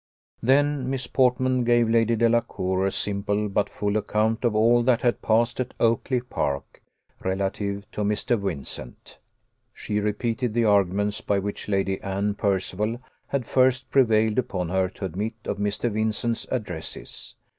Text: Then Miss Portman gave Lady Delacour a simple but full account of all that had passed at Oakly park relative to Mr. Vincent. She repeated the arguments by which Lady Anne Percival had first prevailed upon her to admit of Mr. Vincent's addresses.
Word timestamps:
Then 0.41 0.89
Miss 0.89 1.05
Portman 1.05 1.63
gave 1.63 1.87
Lady 1.87 2.15
Delacour 2.15 2.87
a 2.87 2.91
simple 2.91 3.47
but 3.47 3.69
full 3.69 3.95
account 3.97 4.43
of 4.43 4.55
all 4.55 4.81
that 4.81 5.03
had 5.03 5.21
passed 5.21 5.59
at 5.59 5.75
Oakly 5.79 6.21
park 6.21 6.81
relative 7.23 7.85
to 7.91 8.01
Mr. 8.03 8.35
Vincent. 8.41 9.19
She 9.75 9.99
repeated 9.99 10.55
the 10.55 10.65
arguments 10.65 11.21
by 11.21 11.37
which 11.37 11.69
Lady 11.69 12.01
Anne 12.01 12.33
Percival 12.33 12.99
had 13.27 13.45
first 13.45 13.91
prevailed 13.91 14.39
upon 14.39 14.69
her 14.69 14.89
to 14.89 15.05
admit 15.05 15.35
of 15.45 15.59
Mr. 15.59 15.91
Vincent's 15.91 16.47
addresses. 16.49 17.35